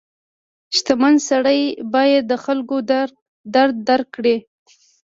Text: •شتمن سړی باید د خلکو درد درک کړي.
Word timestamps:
•شتمن 0.75 1.15
سړی 1.29 1.61
باید 1.93 2.23
د 2.31 2.33
خلکو 2.45 2.75
درد 3.55 3.75
درک 3.87 4.07
کړي. 4.17 4.37